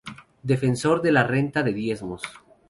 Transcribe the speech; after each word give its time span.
Defensor 0.41 1.03
de 1.03 1.11
la 1.11 1.27
Renta 1.27 1.61
de 1.61 1.73
Diezmos. 1.73 2.23